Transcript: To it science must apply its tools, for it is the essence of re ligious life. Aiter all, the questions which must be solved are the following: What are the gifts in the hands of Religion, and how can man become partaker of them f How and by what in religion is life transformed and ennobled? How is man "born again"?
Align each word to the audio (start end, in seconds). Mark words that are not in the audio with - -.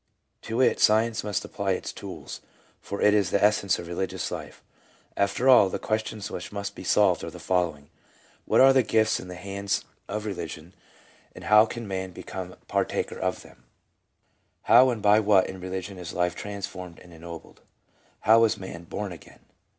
To 0.41 0.59
it 0.61 0.79
science 0.79 1.23
must 1.23 1.45
apply 1.45 1.73
its 1.73 1.93
tools, 1.93 2.41
for 2.79 3.03
it 3.03 3.13
is 3.13 3.29
the 3.29 3.43
essence 3.43 3.77
of 3.77 3.85
re 3.87 3.93
ligious 3.93 4.31
life. 4.31 4.63
Aiter 5.15 5.47
all, 5.47 5.69
the 5.69 5.77
questions 5.77 6.31
which 6.31 6.51
must 6.51 6.73
be 6.73 6.83
solved 6.83 7.23
are 7.23 7.29
the 7.29 7.37
following: 7.39 7.91
What 8.45 8.61
are 8.61 8.73
the 8.73 8.81
gifts 8.81 9.19
in 9.19 9.27
the 9.27 9.35
hands 9.35 9.85
of 10.07 10.25
Religion, 10.25 10.73
and 11.35 11.43
how 11.43 11.67
can 11.67 11.87
man 11.87 12.13
become 12.13 12.55
partaker 12.67 13.19
of 13.19 13.43
them 13.43 13.57
f 13.59 13.65
How 14.63 14.89
and 14.89 15.03
by 15.03 15.19
what 15.19 15.45
in 15.47 15.59
religion 15.61 15.99
is 15.99 16.13
life 16.13 16.33
transformed 16.33 16.97
and 16.97 17.13
ennobled? 17.13 17.61
How 18.21 18.43
is 18.45 18.57
man 18.57 18.85
"born 18.85 19.11
again"? 19.11 19.45